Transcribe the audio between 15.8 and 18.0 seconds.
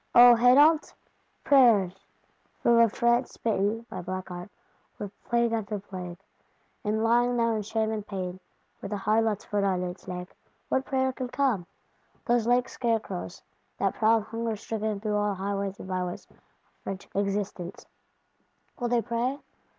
byways of French Existence,